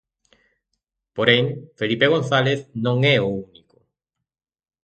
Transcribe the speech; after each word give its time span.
Porén, 1.15 1.45
Felipe 1.79 2.07
González 2.13 2.59
non 2.85 2.97
é 3.15 3.17
o 3.21 3.29
único. 3.47 3.77